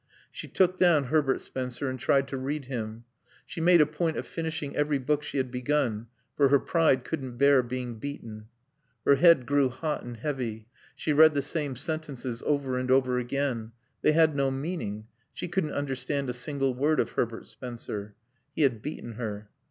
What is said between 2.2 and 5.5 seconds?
to read him. She made a point of finishing every book she